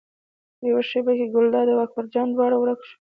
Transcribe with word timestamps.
یوه 0.69 0.81
شېبه 0.89 1.13
کې 1.17 1.25
ګلداد 1.33 1.67
او 1.73 1.79
اکبر 1.85 2.05
جان 2.13 2.27
دواړه 2.31 2.55
ورک 2.59 2.79
شول. 2.89 2.97